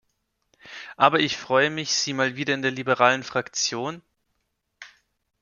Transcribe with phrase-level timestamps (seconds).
[0.97, 4.01] Aber ich freue mich, Sie mal wieder in der Liberalen Fraktion...